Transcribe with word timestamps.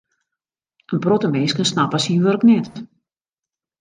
In 0.93 0.99
protte 1.05 1.29
minsken 1.35 1.67
snappe 1.71 1.99
syn 2.03 2.21
wurk 2.25 2.43
net. 2.51 2.69